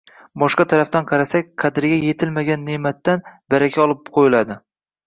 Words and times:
Boshqa 0.43 0.63
tarafdan 0.71 1.05
qarasak, 1.11 1.51
qadriga 1.65 2.01
yetilmagan 2.09 2.67
ne’matdan 2.71 3.25
baraka 3.57 3.89
olib 3.89 4.07
qo‘yiladi. 4.19 4.61